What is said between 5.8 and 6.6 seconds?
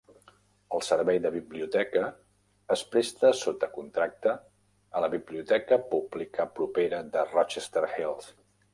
pública